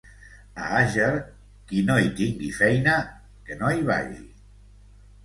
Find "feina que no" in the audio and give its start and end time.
2.61-3.71